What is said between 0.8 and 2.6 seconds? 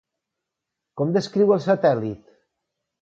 Com descriu el satèl·lit?